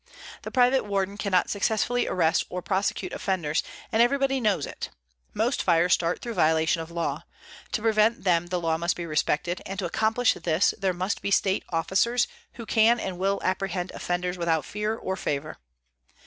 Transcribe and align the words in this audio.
The 0.41 0.49
private 0.49 0.83
warden 0.83 1.15
cannot 1.15 1.51
successfully 1.51 2.07
arrest 2.07 2.45
or 2.49 2.63
prosecute 2.63 3.13
offenders, 3.13 3.61
and 3.91 4.01
everybody 4.01 4.39
knows 4.39 4.65
it. 4.65 4.89
Most 5.31 5.61
fires 5.61 5.93
start 5.93 6.23
through 6.23 6.33
violation 6.33 6.81
of 6.81 6.89
law. 6.89 7.21
To 7.73 7.83
prevent 7.83 8.23
them 8.23 8.47
the 8.47 8.59
law 8.59 8.79
must 8.79 8.95
be 8.95 9.05
respected, 9.05 9.61
and 9.63 9.77
to 9.77 9.85
accomplish 9.85 10.33
this 10.33 10.73
there 10.79 10.91
must 10.91 11.21
be 11.21 11.29
state 11.29 11.63
officers 11.69 12.27
who 12.53 12.65
can 12.65 12.99
and 12.99 13.19
will 13.19 13.39
apprehend 13.43 13.91
offenders 13.91 14.39
without 14.39 14.65
fear 14.65 14.95
or 14.95 15.15
favor. 15.15 15.59